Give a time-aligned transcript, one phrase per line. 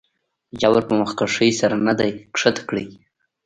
[0.49, 2.09] د جبر پۀ مخکښې سر نه دے
[2.39, 2.85] ښکته کړے